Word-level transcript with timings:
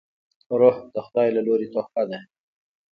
روح 0.59 0.75
د 0.93 0.95
خداي 1.05 1.29
له 1.33 1.41
لورې 1.47 1.67
تحفه 1.73 2.03
ده 2.09 2.19